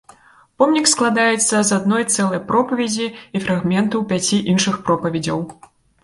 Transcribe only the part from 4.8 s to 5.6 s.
пропаведзяў.